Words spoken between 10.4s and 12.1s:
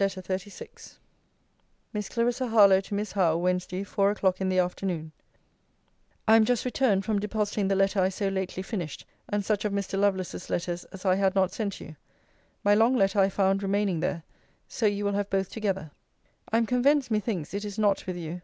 letters as I had not sent you.